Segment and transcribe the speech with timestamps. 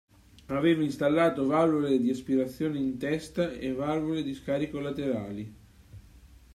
[0.47, 5.55] Aveva installato valvole di aspirazione in testa e valvole di scarico laterali.